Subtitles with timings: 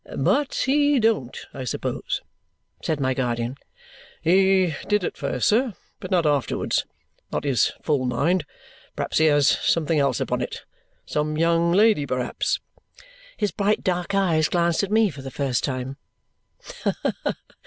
[0.17, 2.23] "But he don't, I suppose?"
[2.83, 3.57] said my guardian.
[4.19, 6.87] "He did at first, sir, but not afterwards.
[7.31, 8.43] Not his full mind.
[8.95, 10.63] Perhaps he has something else upon it
[11.05, 12.59] some young lady, perhaps."
[13.37, 15.97] His bright dark eyes glanced at me for the first time.